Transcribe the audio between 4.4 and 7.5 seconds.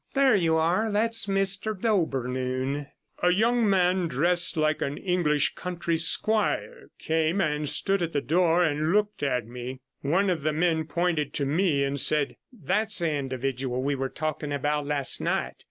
like an English country squire, came